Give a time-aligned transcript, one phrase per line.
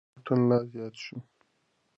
[0.03, 1.15] سياسي واټن لا زيات شو.